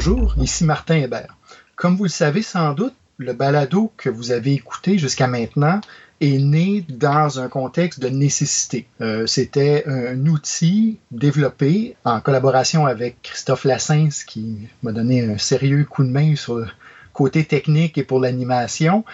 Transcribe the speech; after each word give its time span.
Bonjour, 0.00 0.32
ici 0.40 0.62
Martin 0.62 0.94
Hébert. 0.94 1.36
Comme 1.74 1.96
vous 1.96 2.04
le 2.04 2.08
savez 2.08 2.42
sans 2.42 2.72
doute, 2.72 2.94
le 3.16 3.32
balado 3.32 3.90
que 3.96 4.08
vous 4.08 4.30
avez 4.30 4.52
écouté 4.52 4.96
jusqu'à 4.96 5.26
maintenant 5.26 5.80
est 6.20 6.38
né 6.38 6.84
dans 6.88 7.40
un 7.40 7.48
contexte 7.48 7.98
de 7.98 8.08
nécessité. 8.08 8.86
Euh, 9.00 9.26
C'était 9.26 9.82
un 9.88 10.24
outil 10.26 11.00
développé 11.10 11.96
en 12.04 12.20
collaboration 12.20 12.86
avec 12.86 13.20
Christophe 13.22 13.64
Lassens 13.64 14.22
qui 14.24 14.68
m'a 14.84 14.92
donné 14.92 15.28
un 15.28 15.36
sérieux 15.36 15.84
coup 15.84 16.04
de 16.04 16.10
main 16.10 16.36
sur 16.36 16.58
le 16.58 16.68
côté 17.12 17.44
technique 17.44 17.98
et 17.98 18.04
pour 18.04 18.20
l'animation. 18.20 19.04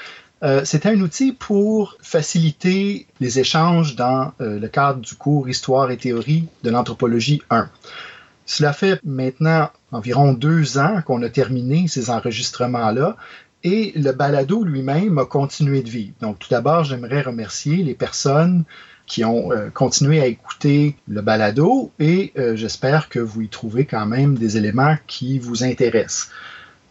Euh, 0.43 0.67
C'était 0.67 0.91
un 0.91 1.01
outil 1.01 1.33
pour 1.33 1.97
faciliter 2.03 3.07
les 3.21 3.39
échanges 3.39 3.97
dans 3.97 4.35
euh, 4.43 4.61
le 4.61 4.69
cadre 4.69 5.01
du 5.01 5.15
cours 5.15 5.49
Histoire 5.49 5.91
et 5.91 5.97
théorie 5.97 6.47
de 6.63 6.69
l'anthropologie 6.69 7.41
1. 7.49 7.71
Cela 8.47 8.73
fait 8.73 9.01
maintenant 9.05 9.71
environ 9.91 10.33
deux 10.33 10.79
ans 10.79 11.01
qu'on 11.07 11.23
a 11.23 11.29
terminé 11.29 11.89
ces 11.89 12.11
enregistrements-là 12.11 13.17
et 13.63 13.93
le 13.97 14.13
balado 14.13 14.63
lui-même 14.63 15.19
a 15.19 15.25
continué 15.25 15.83
de 15.83 15.89
vivre. 15.89 16.13
Donc, 16.21 16.39
tout 16.39 16.49
d'abord, 16.51 16.85
j'aimerais 16.85 17.23
remercier 17.23 17.83
les 17.83 17.95
personnes 17.95 18.65
qui 19.07 19.25
ont 19.25 19.53
euh, 19.53 19.71
continué 19.71 20.21
à 20.21 20.27
écouter 20.27 20.97
le 21.09 21.21
balado 21.23 21.91
et 21.99 22.33
euh, 22.39 22.57
j'espère 22.57 23.09
que 23.09 23.19
vous 23.19 23.43
y 23.43 23.49
trouvez 23.49 23.85
quand 23.85 24.07
même 24.07 24.37
des 24.37 24.57
éléments 24.57 24.97
qui 25.07 25.39
vous 25.39 25.65
intéressent. 25.65 26.31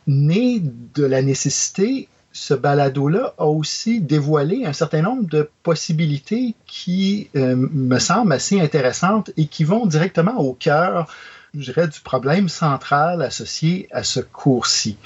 Né 0.05 0.61
de 0.61 1.05
la 1.05 1.21
nécessité, 1.21 2.09
ce 2.31 2.53
balado-là 2.53 3.35
a 3.37 3.45
aussi 3.45 4.01
dévoilé 4.01 4.65
un 4.65 4.73
certain 4.73 5.03
nombre 5.03 5.27
de 5.27 5.49
possibilités 5.61 6.55
qui 6.65 7.29
euh, 7.35 7.55
me 7.55 7.99
semblent 7.99 8.33
assez 8.33 8.59
intéressantes 8.59 9.31
et 9.37 9.45
qui 9.45 9.63
vont 9.63 9.85
directement 9.85 10.37
au 10.37 10.53
cœur 10.53 11.07
je 11.55 11.71
dirais, 11.71 11.87
du 11.87 11.99
problème 11.99 12.49
central 12.49 13.21
associé 13.21 13.87
à 13.91 14.03
ce 14.03 14.19
cours-ci. 14.19 14.97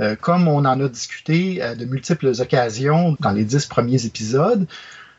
Euh, 0.00 0.16
comme 0.16 0.48
on 0.48 0.64
en 0.64 0.80
a 0.80 0.88
discuté 0.88 1.60
à 1.60 1.74
de 1.74 1.84
multiples 1.84 2.32
occasions 2.40 3.16
dans 3.20 3.32
les 3.32 3.44
dix 3.44 3.66
premiers 3.66 4.06
épisodes, 4.06 4.66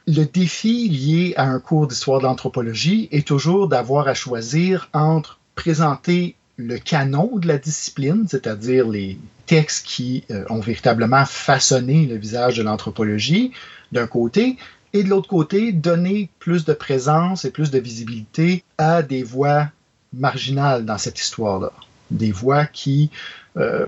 le 0.07 0.23
défi 0.23 0.89
lié 0.89 1.33
à 1.37 1.43
un 1.43 1.59
cours 1.59 1.85
d'histoire 1.85 2.19
de 2.19 2.23
l'anthropologie 2.23 3.07
est 3.11 3.27
toujours 3.27 3.67
d'avoir 3.67 4.07
à 4.07 4.15
choisir 4.15 4.89
entre 4.93 5.39
présenter 5.53 6.35
le 6.57 6.79
canon 6.79 7.37
de 7.37 7.47
la 7.47 7.59
discipline, 7.59 8.25
c'est-à-dire 8.27 8.87
les 8.87 9.19
textes 9.45 9.85
qui 9.85 10.23
euh, 10.31 10.45
ont 10.49 10.59
véritablement 10.59 11.25
façonné 11.25 12.07
le 12.07 12.15
visage 12.15 12.57
de 12.57 12.63
l'anthropologie, 12.63 13.51
d'un 13.91 14.07
côté, 14.07 14.57
et 14.93 15.03
de 15.03 15.09
l'autre 15.09 15.29
côté, 15.29 15.71
donner 15.71 16.29
plus 16.39 16.65
de 16.65 16.73
présence 16.73 17.45
et 17.45 17.51
plus 17.51 17.69
de 17.69 17.79
visibilité 17.79 18.63
à 18.77 19.03
des 19.03 19.23
voix 19.23 19.67
marginales 20.13 20.85
dans 20.85 20.97
cette 20.97 21.19
histoire-là. 21.19 21.71
Des 22.09 22.31
voix 22.31 22.65
qui, 22.65 23.09
euh, 23.57 23.85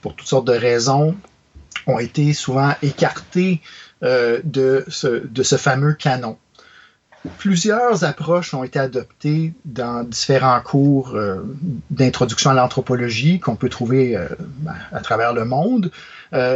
pour 0.00 0.14
toutes 0.14 0.28
sortes 0.28 0.46
de 0.46 0.52
raisons, 0.52 1.16
ont 1.86 1.98
été 1.98 2.32
souvent 2.32 2.74
écartées 2.82 3.60
euh, 4.02 4.40
de, 4.44 4.84
ce, 4.88 5.56
fameux 5.56 5.94
canon. 5.94 6.38
Plusieurs 7.38 8.04
approches 8.04 8.54
ont 8.54 8.62
été 8.62 8.78
adoptées 8.78 9.52
dans 9.64 10.04
différents 10.04 10.60
cours 10.60 11.14
euh, 11.14 11.42
d'introduction 11.90 12.50
à 12.50 12.54
l'anthropologie 12.54 13.40
qu'on 13.40 13.56
peut 13.56 13.68
trouver 13.68 14.16
à 14.92 15.00
travers 15.00 15.32
le 15.32 15.44
monde. 15.44 15.90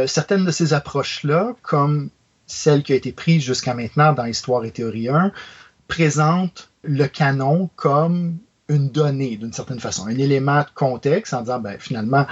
Certaines 0.05 0.45
de 0.45 0.51
ces 0.51 0.73
approches-là, 0.73 1.55
comme 1.61 2.09
celle 2.45 2.83
qui 2.83 2.93
a 2.93 2.95
été 2.95 3.11
prise 3.11 3.43
jusqu'à 3.43 3.73
maintenant 3.73 4.13
dans 4.13 4.25
Histoire 4.25 4.65
et 4.65 4.71
théorie 4.71 5.09
1, 5.09 5.31
présentent 5.87 6.69
le 6.83 7.05
canon 7.05 7.69
comme 7.75 8.37
une 8.69 8.89
donnée 8.89 9.37
d'une 9.37 9.53
certaine 9.53 9.79
façon, 9.79 10.07
un 10.07 10.17
élément 10.17 10.59
de 10.61 10.69
contexte 10.73 11.33
en 11.33 11.41
disant 11.41 11.59
ben, 11.59 11.77
finalement 11.79 12.25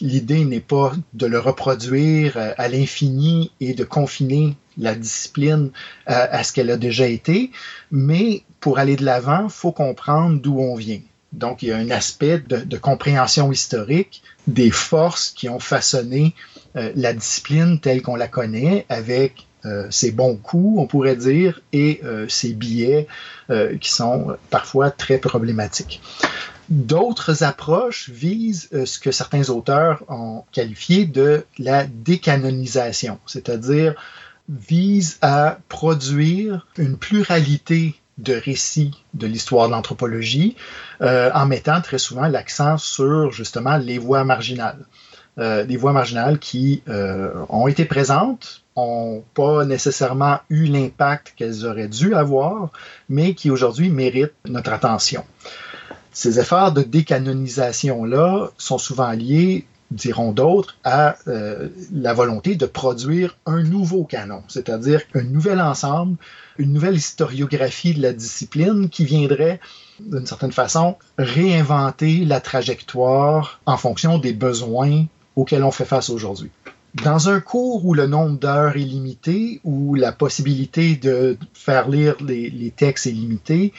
l'idée 0.00 0.44
n'est 0.44 0.60
pas 0.60 0.92
de 1.14 1.26
le 1.26 1.38
reproduire 1.38 2.36
euh, 2.36 2.52
à 2.58 2.68
l'infini 2.68 3.50
et 3.60 3.74
de 3.74 3.84
confiner 3.84 4.56
la 4.78 4.94
discipline 4.94 5.70
euh, 6.10 6.26
à 6.30 6.44
ce 6.44 6.52
qu'elle 6.52 6.70
a 6.70 6.76
déjà 6.76 7.06
été, 7.06 7.50
mais 7.90 8.42
pour 8.60 8.78
aller 8.78 8.96
de 8.96 9.04
l'avant, 9.04 9.44
il 9.44 9.50
faut 9.50 9.72
comprendre 9.72 10.40
d'où 10.40 10.58
on 10.58 10.74
vient. 10.74 11.00
Donc 11.32 11.62
il 11.62 11.68
y 11.68 11.72
a 11.72 11.76
un 11.76 11.90
aspect 11.90 12.38
de, 12.38 12.76
compréhension 12.78 13.50
historique 13.52 14.22
des 14.46 14.70
forces 14.70 15.30
qui 15.30 15.48
ont 15.48 15.58
façonné 15.58 16.34
euh, 16.76 16.92
la 16.94 17.12
discipline 17.12 17.80
telle 17.80 18.02
qu'on 18.02 18.16
la 18.16 18.28
connaît 18.28 18.86
avec 18.88 19.45
ses 19.90 20.12
bons 20.12 20.36
coups, 20.36 20.78
on 20.78 20.86
pourrait 20.86 21.16
dire, 21.16 21.60
et 21.72 22.00
euh, 22.04 22.28
ses 22.28 22.52
billets 22.52 23.06
euh, 23.50 23.76
qui 23.78 23.90
sont 23.90 24.36
parfois 24.50 24.90
très 24.90 25.18
problématiques. 25.18 26.00
D'autres 26.68 27.44
approches 27.44 28.10
visent 28.10 28.68
ce 28.72 28.98
que 28.98 29.12
certains 29.12 29.50
auteurs 29.50 30.02
ont 30.08 30.42
qualifié 30.50 31.06
de 31.06 31.44
la 31.58 31.84
décanonisation, 31.84 33.20
c'est-à-dire 33.26 33.94
visent 34.48 35.18
à 35.22 35.58
produire 35.68 36.66
une 36.76 36.96
pluralité 36.96 37.94
de 38.18 38.34
récits 38.34 39.04
de 39.14 39.28
l'histoire 39.28 39.68
de 39.68 39.72
l'anthropologie 39.74 40.56
en 41.00 41.46
mettant 41.46 41.80
très 41.82 41.98
souvent 41.98 42.26
l'accent 42.26 42.78
sur 42.78 43.30
justement 43.30 43.76
les 43.76 43.98
voies 43.98 44.24
marginales. 44.24 44.86
Des 45.38 45.76
voies 45.76 45.92
marginales 45.92 46.38
qui 46.38 46.82
ont 46.86 47.68
été 47.68 47.84
présentes 47.84 48.62
n'ont 48.76 49.24
pas 49.34 49.64
nécessairement 49.64 50.38
eu 50.50 50.64
l'impact 50.64 51.34
qu'elles 51.36 51.66
auraient 51.66 51.88
dû 51.88 52.14
avoir, 52.14 52.70
mais 53.08 53.34
qui 53.34 53.50
aujourd'hui 53.50 53.88
méritent 53.88 54.34
notre 54.48 54.72
attention. 54.72 55.24
Ces 56.12 56.38
efforts 56.40 56.72
de 56.72 56.82
décanonisation-là 56.82 58.48
sont 58.56 58.78
souvent 58.78 59.12
liés, 59.12 59.66
diront 59.90 60.32
d'autres, 60.32 60.76
à 60.82 61.16
euh, 61.28 61.68
la 61.92 62.12
volonté 62.12 62.56
de 62.56 62.66
produire 62.66 63.36
un 63.46 63.62
nouveau 63.62 64.04
canon, 64.04 64.42
c'est-à-dire 64.48 65.02
un 65.14 65.22
nouvel 65.22 65.60
ensemble, 65.60 66.16
une 66.58 66.72
nouvelle 66.72 66.96
historiographie 66.96 67.94
de 67.94 68.02
la 68.02 68.12
discipline 68.12 68.88
qui 68.88 69.04
viendrait, 69.04 69.60
d'une 70.00 70.26
certaine 70.26 70.52
façon, 70.52 70.96
réinventer 71.18 72.24
la 72.24 72.40
trajectoire 72.40 73.60
en 73.66 73.76
fonction 73.76 74.18
des 74.18 74.32
besoins 74.32 75.04
auxquels 75.36 75.62
on 75.62 75.70
fait 75.70 75.84
face 75.84 76.10
aujourd'hui. 76.10 76.50
Dans 77.04 77.28
un 77.28 77.40
cours 77.40 77.84
où 77.84 77.92
le 77.92 78.06
nombre 78.06 78.38
d'heures 78.38 78.76
est 78.76 78.80
limité, 78.80 79.60
où 79.64 79.94
la 79.94 80.12
possibilité 80.12 80.96
de 80.96 81.36
faire 81.52 81.88
lire 81.88 82.16
les, 82.22 82.72
textes 82.74 83.06
est 83.06 83.10
limitée, 83.10 83.74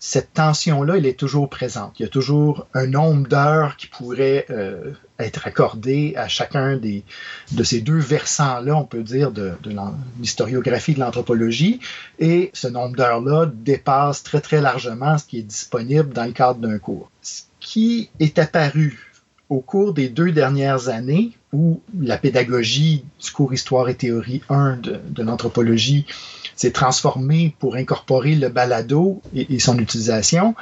cette 0.00 0.34
tension-là, 0.34 0.96
elle 0.96 1.06
est 1.06 1.18
toujours 1.18 1.48
présente. 1.48 1.98
Il 1.98 2.02
y 2.02 2.06
a 2.06 2.08
toujours 2.08 2.66
un 2.74 2.86
nombre 2.86 3.28
d'heures 3.28 3.76
qui 3.76 3.86
pourrait 3.86 4.46
euh, 4.50 4.92
être 5.18 5.46
accordé 5.46 6.14
à 6.16 6.28
chacun 6.28 6.76
des, 6.76 7.04
de 7.52 7.62
ces 7.62 7.80
deux 7.80 7.98
versants-là, 7.98 8.76
on 8.76 8.84
peut 8.84 9.02
dire, 9.02 9.30
de, 9.30 9.52
de 9.62 9.74
l'historiographie 10.20 10.94
de 10.94 11.00
l'anthropologie. 11.00 11.80
Et 12.18 12.50
ce 12.52 12.68
nombre 12.68 12.96
d'heures-là 12.96 13.46
dépasse 13.46 14.22
très, 14.22 14.40
très 14.40 14.60
largement 14.60 15.18
ce 15.18 15.24
qui 15.24 15.38
est 15.38 15.42
disponible 15.42 16.12
dans 16.12 16.24
le 16.24 16.32
cadre 16.32 16.58
d'un 16.58 16.78
cours. 16.78 17.10
Ce 17.22 17.42
qui 17.60 18.10
est 18.20 18.38
apparu 18.38 19.05
au 19.48 19.60
cours 19.60 19.94
des 19.94 20.08
deux 20.08 20.32
dernières 20.32 20.88
années, 20.88 21.32
où 21.52 21.80
la 21.98 22.18
pédagogie 22.18 23.04
du 23.22 23.30
cours 23.30 23.54
Histoire 23.54 23.88
et 23.88 23.94
théorie 23.94 24.42
1 24.48 24.76
de, 24.76 25.22
l'anthropologie 25.22 26.06
s'est 26.56 26.72
transformée 26.72 27.54
pour 27.58 27.76
incorporer 27.76 28.34
le 28.34 28.48
balado 28.48 29.22
et, 29.34 29.58
son 29.58 29.78
utilisation, 29.78 30.54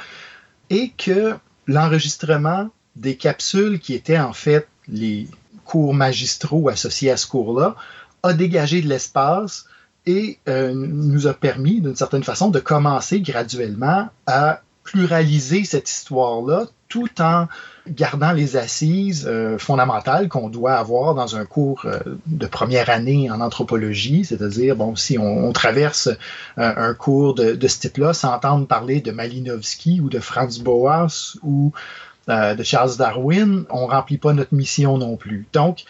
et 0.69 0.91
que 0.97 1.35
l'enregistrement 1.67 2.69
des 2.95 3.15
capsules 3.15 3.79
qui 3.79 3.93
étaient 3.93 4.19
en 4.19 4.33
fait 4.33 4.67
les 4.87 5.27
cours 5.65 5.93
magistraux 5.93 6.69
associés 6.69 7.11
à 7.11 7.17
ce 7.17 7.27
cours-là 7.27 7.75
a 8.23 8.33
dégagé 8.33 8.81
de 8.81 8.87
l'espace 8.87 9.65
et 10.05 10.37
euh, 10.47 10.73
nous 10.73 11.25
a 11.25 11.33
permis, 11.33 11.81
d'une 11.81 11.95
certaine 11.95 12.23
façon, 12.23 12.49
de 12.49 12.59
commencer 12.59 13.21
graduellement 13.21 14.09
à 14.27 14.61
pluraliser 14.83 15.65
cette 15.65 15.89
histoire-là 15.89 16.67
tout 16.95 17.21
en 17.21 17.49
gardant 17.89 18.31
les 18.31 18.55
assises 18.55 19.25
euh, 19.27 19.57
fondamentales 19.57 20.29
qu'on 20.29 20.47
doit 20.47 20.75
avoir 20.75 21.13
dans 21.13 21.35
un 21.35 21.43
cours 21.43 21.81
euh, 21.83 21.99
de 22.25 22.47
première 22.47 22.89
année 22.89 23.29
en 23.29 23.41
anthropologie, 23.41 24.23
c'est-à-dire, 24.23 24.77
bon, 24.77 24.95
si 24.95 25.19
on, 25.19 25.51
traverse 25.51 26.07
euh, 26.07 26.15
un 26.55 26.93
cours 26.93 27.35
de, 27.35 27.67
ce 27.67 27.79
type-là 27.79 28.13
sans 28.13 28.31
entendre 28.33 28.65
parler 28.65 29.01
de 29.01 29.11
Malinowski 29.11 29.99
ou 29.99 30.07
de 30.07 30.19
Franz 30.19 30.63
Boas 30.63 31.35
ou 31.43 31.73
de 32.29 32.63
Charles 32.63 32.95
Darwin, 32.97 33.65
on 33.69 33.85
remplit 33.85 34.17
pas 34.17 34.33
notre 34.33 34.55
mission 34.55 34.97
non 34.97 35.15
plus. 35.15 35.45
Donc, 35.53 35.83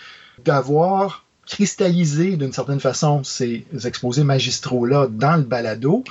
d'avoir 0.44 1.24
cristallisé 1.46 2.36
d'une 2.36 2.52
certaine 2.52 2.82
façon 2.82 3.24
ces 3.24 3.66
exposés 3.86 4.26
magistraux-là 4.26 5.08
dans 5.10 5.38
le 5.38 5.44
balado, 5.44 6.04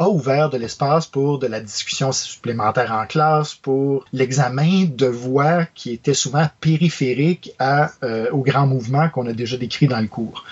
a 0.00 0.08
ouvert 0.08 0.48
de 0.48 0.56
l'espace 0.56 1.06
pour 1.06 1.38
de 1.38 1.46
la 1.46 1.60
discussion 1.60 2.10
supplémentaire 2.10 2.90
en 2.90 3.06
classe, 3.06 3.54
pour 3.54 4.06
l'examen 4.14 4.86
de 4.86 5.06
voix 5.06 5.66
qui 5.74 5.92
étaient 5.92 6.14
souvent 6.14 6.48
périphériques 6.60 7.52
à, 7.58 7.90
euh, 8.02 8.30
au 8.30 8.40
grand 8.40 8.66
mouvement 8.66 9.10
qu'on 9.10 9.26
a 9.26 9.34
déjà 9.34 9.58
décrit 9.58 9.88
dans 9.88 10.00
le 10.00 10.08
cours. 10.08 10.46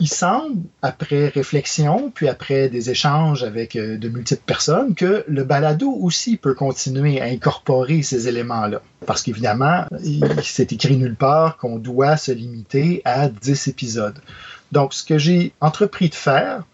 il 0.00 0.08
semble, 0.08 0.62
après 0.82 1.28
réflexion, 1.28 2.10
puis 2.12 2.28
après 2.28 2.68
des 2.68 2.90
échanges 2.90 3.44
avec 3.44 3.76
euh, 3.76 3.96
de 3.96 4.08
multiples 4.08 4.42
personnes, 4.44 4.96
que 4.96 5.24
le 5.28 5.44
balado 5.44 5.88
aussi 5.88 6.36
peut 6.36 6.54
continuer 6.54 7.20
à 7.20 7.26
incorporer 7.26 8.02
ces 8.02 8.26
éléments-là. 8.26 8.82
Parce 9.06 9.22
qu'évidemment, 9.22 9.84
il 10.02 10.42
s'est 10.42 10.66
écrit 10.72 10.96
nulle 10.96 11.16
part 11.16 11.56
qu'on 11.56 11.78
doit 11.78 12.16
se 12.16 12.32
limiter 12.32 13.00
à 13.04 13.28
10 13.28 13.68
épisodes. 13.68 14.18
Donc, 14.72 14.92
ce 14.92 15.04
que 15.04 15.18
j'ai 15.18 15.52
entrepris 15.60 16.08
de 16.08 16.14
faire 16.16 16.64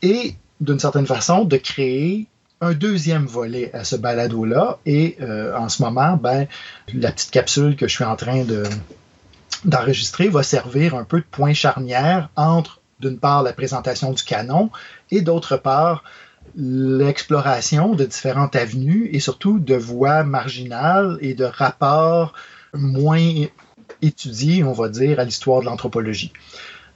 est, 0.00 0.34
d'une 0.60 0.78
certaine 0.78 1.06
façon, 1.06 1.44
de 1.44 1.56
créer 1.56 2.26
un 2.60 2.72
deuxième 2.72 3.26
volet 3.26 3.70
à 3.74 3.84
ce 3.84 3.96
balado-là. 3.96 4.78
Et 4.86 5.16
euh, 5.20 5.56
en 5.56 5.68
ce 5.68 5.82
moment, 5.82 6.16
ben, 6.16 6.46
la 6.94 7.12
petite 7.12 7.30
capsule 7.30 7.76
que 7.76 7.86
je 7.86 7.94
suis 7.94 8.04
en 8.04 8.16
train 8.16 8.44
de, 8.44 8.64
d'enregistrer 9.64 10.28
va 10.28 10.42
servir 10.42 10.94
un 10.94 11.04
peu 11.04 11.20
de 11.20 11.26
point 11.30 11.52
charnière 11.52 12.30
entre, 12.36 12.80
d'une 13.00 13.18
part, 13.18 13.42
la 13.42 13.52
présentation 13.52 14.12
du 14.12 14.22
canon 14.22 14.70
et 15.10 15.20
d'autre 15.20 15.56
part, 15.56 16.04
l'exploration 16.56 17.94
de 17.94 18.04
différentes 18.04 18.56
avenues 18.56 19.10
et 19.12 19.20
surtout 19.20 19.58
de 19.58 19.74
voies 19.74 20.24
marginales 20.24 21.18
et 21.20 21.34
de 21.34 21.44
rapports 21.44 22.32
moins 22.72 23.46
étudiés, 24.00 24.64
on 24.64 24.72
va 24.72 24.88
dire, 24.88 25.20
à 25.20 25.24
l'histoire 25.24 25.60
de 25.60 25.66
l'anthropologie. 25.66 26.32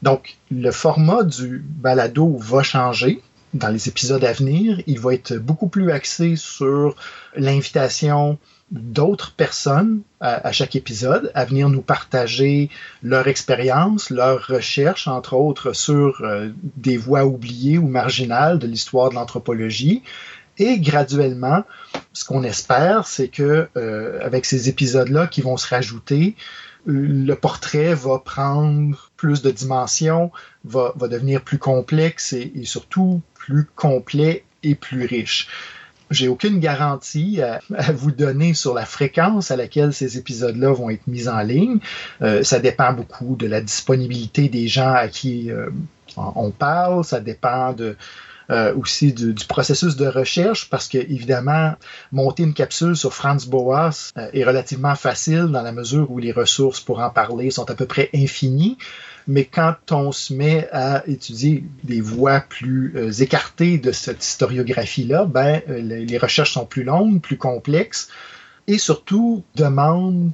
Donc, 0.03 0.39
le 0.51 0.71
format 0.71 1.25
du 1.25 1.63
balado 1.67 2.37
va 2.39 2.63
changer 2.63 3.23
dans 3.55 3.69
les 3.69 3.89
épisodes 3.89 4.25
à 4.25 4.33
venir. 4.33 4.81
Il 4.87 5.01
va 5.01 5.15
être 5.15 5.35
beaucoup 5.35 5.69
plus 5.69 5.91
axé 5.91 6.37
sur 6.37 6.97
l'invitation 7.37 8.39
d'autres 8.71 9.33
personnes 9.33 10.03
à, 10.21 10.53
chaque 10.53 10.77
épisode 10.77 11.33
à 11.35 11.45
venir 11.45 11.69
nous 11.69 11.83
partager 11.83 12.71
leur 13.03 13.27
expérience, 13.27 14.11
leurs 14.11 14.47
recherches, 14.47 15.09
entre 15.09 15.35
autres, 15.35 15.73
sur 15.73 16.21
euh, 16.21 16.51
des 16.77 16.97
voies 16.97 17.25
oubliées 17.25 17.79
ou 17.79 17.89
marginales 17.89 18.59
de 18.61 18.69
l'histoire 18.69 19.11
de 19.11 19.17
l'anthropologie. 19.17 20.03
Et 20.59 20.79
graduellement, 20.79 21.65
ce 22.21 22.27
qu'on 22.27 22.43
espère, 22.43 23.07
c'est 23.07 23.29
que 23.29 23.69
euh, 23.79 24.19
avec 24.23 24.45
ces 24.45 24.69
épisodes-là 24.69 25.27
qui 25.27 25.41
vont 25.41 25.57
se 25.57 25.67
rajouter, 25.67 26.37
le 26.85 27.33
portrait 27.33 27.95
va 27.95 28.19
prendre 28.19 29.11
plus 29.17 29.41
de 29.41 29.51
dimensions, 29.51 30.31
va, 30.65 30.93
devenir 31.01 31.41
plus 31.41 31.57
complexe 31.57 32.35
et, 32.35 32.53
et 32.55 32.67
surtout 32.67 33.23
plus 33.33 33.65
complet 33.75 34.45
et 34.63 34.75
plus 34.75 35.07
riche. 35.07 35.49
J'ai 36.11 36.29
aucune 36.29 36.59
garantie 36.59 37.41
à, 37.41 37.61
vous 37.95 38.11
donner 38.11 38.53
sur 38.53 38.75
la 38.75 38.85
fréquence 38.85 39.51
à 39.51 39.57
laquelle 39.57 39.95
ces 39.95 40.19
épisodes-là 40.19 40.73
vont 40.73 40.91
être 40.91 41.07
mis 41.07 41.27
en 41.27 41.41
ligne. 41.41 41.79
Euh, 42.21 42.43
ça 42.43 42.59
dépend 42.59 42.93
beaucoup 42.93 43.35
de 43.35 43.47
la 43.47 43.63
disponibilité 43.63 44.51
des 44.51 44.69
gens 44.69 44.93
à 44.93 45.09
qui 45.09 45.51
euh, 45.51 45.71
on 46.19 46.51
parle. 46.51 47.03
Ça 47.03 47.21
dépend 47.21 47.73
de, 47.73 47.97
euh, 48.51 48.75
aussi 48.75 49.13
du, 49.13 49.35
processus 49.49 49.97
de 49.97 50.07
recherche 50.07 50.69
parce 50.71 50.89
que 50.89 50.99
évidemment 50.99 51.75
monter 52.13 52.43
une 52.43 52.55
capsule 52.55 52.97
sur 52.97 53.15
Franz 53.15 53.49
Boas 53.49 54.13
est 54.17 54.45
relativement 54.45 54.95
facile 54.95 55.47
dans 55.47 55.63
la 55.63 55.73
mesure 55.73 56.11
où 56.11 56.19
les 56.19 56.33
ressources 56.33 56.81
pour 56.81 57.01
en 57.01 57.11
parler 57.11 57.51
sont 57.51 57.71
à 57.71 57.75
peu 57.75 57.87
près 57.87 58.11
infinies. 58.15 58.77
Mais 59.27 59.45
quand 59.45 59.77
on 59.93 60.13
se 60.13 60.33
met 60.33 60.69
à 60.73 61.07
étudier 61.07 61.65
des 61.85 62.01
voies 62.01 62.41
plus 62.41 62.93
euh, 62.97 63.13
écartées 63.13 63.79
de 63.79 63.93
cette 63.93 64.25
historiographie-là, 64.25 65.25
ben, 65.27 65.63
euh, 65.69 65.81
les 65.81 66.19
recherches 66.19 66.53
sont 66.55 66.67
plus 66.67 66.85
longues, 66.85 67.21
plus 67.21 67.37
complexes 67.37 68.09
et 68.67 68.79
surtout 68.79 69.45
demandent 69.55 70.33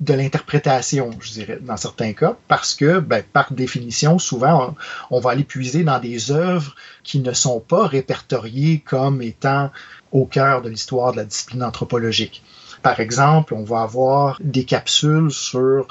de 0.00 0.14
l'interprétation, 0.14 1.10
je 1.20 1.32
dirais, 1.32 1.58
dans 1.60 1.76
certains 1.76 2.12
cas, 2.12 2.36
parce 2.48 2.74
que, 2.74 2.98
ben, 2.98 3.22
par 3.32 3.52
définition, 3.52 4.18
souvent, 4.18 4.74
on, 5.10 5.20
va 5.20 5.30
aller 5.30 5.44
puiser 5.44 5.84
dans 5.84 6.00
des 6.00 6.32
œuvres 6.32 6.74
qui 7.04 7.20
ne 7.20 7.32
sont 7.32 7.60
pas 7.60 7.86
répertoriées 7.86 8.80
comme 8.80 9.22
étant 9.22 9.70
au 10.10 10.26
cœur 10.26 10.62
de 10.62 10.68
l'histoire 10.68 11.12
de 11.12 11.18
la 11.18 11.24
discipline 11.24 11.62
anthropologique. 11.62 12.42
Par 12.82 12.98
exemple, 12.98 13.54
on 13.54 13.64
va 13.64 13.82
avoir 13.82 14.38
des 14.42 14.64
capsules 14.64 15.30
sur 15.30 15.86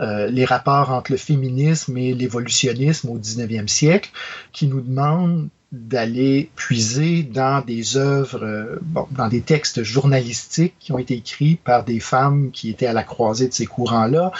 euh, 0.00 0.26
les 0.28 0.44
rapports 0.44 0.90
entre 0.90 1.10
le 1.10 1.16
féminisme 1.16 1.96
et 1.96 2.14
l'évolutionnisme 2.14 3.08
au 3.10 3.18
19e 3.18 3.68
siècle, 3.68 4.10
qui 4.52 4.66
nous 4.66 4.80
demandent 4.80 5.48
d'aller 5.72 6.50
puiser 6.54 7.24
dans 7.24 7.60
des 7.60 7.96
œuvres, 7.96 8.44
euh, 8.44 8.78
bon, 8.82 9.08
dans 9.10 9.28
des 9.28 9.40
textes 9.40 9.82
journalistiques 9.82 10.74
qui 10.78 10.92
ont 10.92 10.98
été 10.98 11.14
écrits 11.14 11.56
par 11.56 11.84
des 11.84 11.98
femmes 11.98 12.50
qui 12.52 12.70
étaient 12.70 12.86
à 12.86 12.92
la 12.92 13.02
croisée 13.02 13.48
de 13.48 13.52
ces 13.52 13.66
courants-là, 13.66 14.30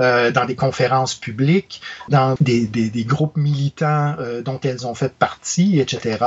euh, 0.00 0.30
dans 0.30 0.44
des 0.44 0.54
conférences 0.54 1.14
publiques, 1.14 1.80
dans 2.10 2.36
des, 2.40 2.66
des, 2.66 2.90
des 2.90 3.04
groupes 3.04 3.36
militants 3.38 4.14
euh, 4.18 4.42
dont 4.42 4.60
elles 4.62 4.86
ont 4.86 4.94
fait 4.94 5.12
partie, 5.14 5.80
etc. 5.80 6.18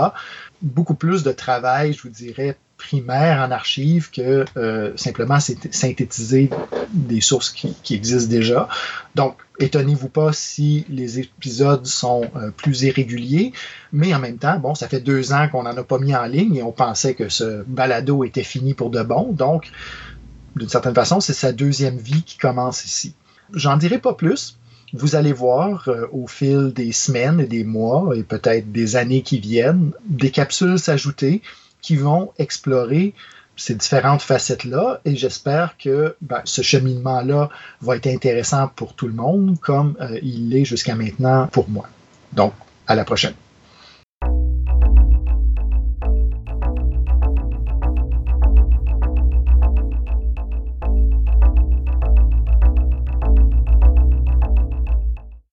Beaucoup 0.63 0.95
plus 0.95 1.21
de 1.23 1.31
travail, 1.31 1.93
je 1.93 2.01
vous 2.01 2.09
dirais, 2.09 2.57
primaire 2.77 3.41
en 3.41 3.51
archives 3.51 4.11
que 4.11 4.45
euh, 4.55 4.91
simplement 4.95 5.39
synthétiser 5.39 6.49
des 6.93 7.21
sources 7.21 7.49
qui, 7.49 7.75
existent 7.93 8.29
déjà. 8.29 8.69
Donc, 9.15 9.35
étonnez-vous 9.59 10.09
pas 10.09 10.31
si 10.31 10.85
les 10.89 11.19
épisodes 11.19 11.85
sont 11.85 12.29
euh, 12.35 12.51
plus 12.51 12.83
irréguliers, 12.83 13.51
mais 13.91 14.13
en 14.13 14.19
même 14.19 14.37
temps, 14.37 14.59
bon, 14.59 14.75
ça 14.75 14.87
fait 14.87 14.99
deux 14.99 15.33
ans 15.33 15.49
qu'on 15.49 15.63
n'en 15.63 15.75
a 15.75 15.83
pas 15.83 15.97
mis 15.97 16.15
en 16.15 16.25
ligne 16.25 16.55
et 16.55 16.63
on 16.63 16.71
pensait 16.71 17.15
que 17.15 17.29
ce 17.29 17.63
balado 17.63 18.23
était 18.23 18.43
fini 18.43 18.73
pour 18.73 18.89
de 18.89 19.01
bon. 19.01 19.31
Donc, 19.31 19.71
d'une 20.55 20.69
certaine 20.69 20.95
façon, 20.95 21.19
c'est 21.19 21.33
sa 21.33 21.51
deuxième 21.51 21.97
vie 21.97 22.23
qui 22.23 22.37
commence 22.37 22.85
ici. 22.85 23.13
J'en 23.53 23.77
dirai 23.77 23.97
pas 23.97 24.13
plus. 24.13 24.57
Vous 24.93 25.15
allez 25.15 25.33
voir 25.33 25.89
euh, 25.89 26.07
au 26.13 26.27
fil 26.27 26.71
des 26.73 26.91
semaines 26.91 27.41
et 27.41 27.47
des 27.47 27.63
mois 27.63 28.15
et 28.15 28.23
peut-être 28.23 28.71
des 28.71 28.95
années 28.95 29.21
qui 29.21 29.39
viennent, 29.39 29.91
des 30.05 30.31
capsules 30.31 30.79
s'ajouter 30.79 31.41
qui 31.87 31.95
vont 31.95 32.33
explorer 32.37 33.13
ces 33.55 33.73
différentes 33.73 34.21
facettes-là 34.21 34.99
et 35.05 35.15
j'espère 35.15 35.77
que 35.77 36.17
ben, 36.19 36.41
ce 36.43 36.61
cheminement-là 36.61 37.49
va 37.79 37.95
être 37.95 38.07
intéressant 38.07 38.67
pour 38.75 38.93
tout 38.93 39.07
le 39.07 39.13
monde 39.13 39.57
comme 39.61 39.95
euh, 40.01 40.19
il 40.21 40.49
l'est 40.49 40.65
jusqu'à 40.65 40.95
maintenant 40.95 41.47
pour 41.47 41.69
moi. 41.69 41.87
Donc, 42.33 42.51
à 42.87 42.95
la 42.95 43.05
prochaine. 43.05 43.35